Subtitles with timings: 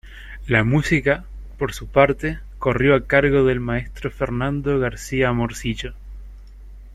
[0.47, 1.25] La música,
[1.59, 5.93] por su parte, corrió a cargo del maestro Fernando García Morcillo.